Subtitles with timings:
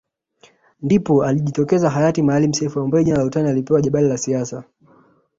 [0.81, 4.63] Ndipo alijitokeza Hayati Maalim Self ambaye jina la utani alipewa Jabali la siasa